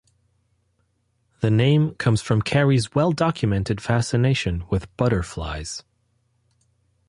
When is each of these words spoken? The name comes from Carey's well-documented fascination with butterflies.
The 1.41 1.51
name 1.51 1.93
comes 1.93 2.23
from 2.23 2.41
Carey's 2.41 2.95
well-documented 2.95 3.79
fascination 3.79 4.65
with 4.67 4.87
butterflies. 4.97 5.83